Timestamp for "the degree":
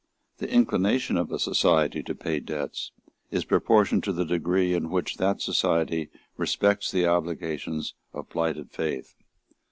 4.11-4.73